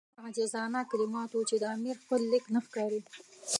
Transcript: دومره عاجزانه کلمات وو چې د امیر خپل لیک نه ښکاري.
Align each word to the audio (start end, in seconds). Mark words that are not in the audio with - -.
دومره 0.07 0.21
عاجزانه 0.25 0.79
کلمات 0.91 1.29
وو 1.31 1.47
چې 1.49 1.55
د 1.59 1.63
امیر 1.75 1.95
خپل 2.03 2.21
لیک 2.31 2.45
نه 2.55 2.59
ښکاري. 2.65 3.01